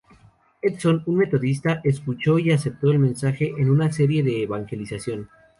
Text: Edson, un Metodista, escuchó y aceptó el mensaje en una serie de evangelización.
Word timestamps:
Edson, 0.63 1.03
un 1.05 1.15
Metodista, 1.15 1.79
escuchó 1.83 2.39
y 2.39 2.51
aceptó 2.51 2.89
el 2.89 2.97
mensaje 2.97 3.53
en 3.59 3.69
una 3.69 3.91
serie 3.91 4.23
de 4.23 4.41
evangelización. 4.41 5.29